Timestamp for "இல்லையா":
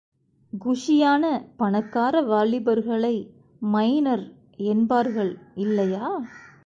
5.55-6.07